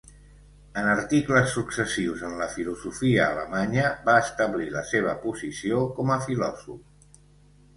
[0.83, 7.23] En articles successius en la filosofia alemanya va establir la seva posició com a filòsof.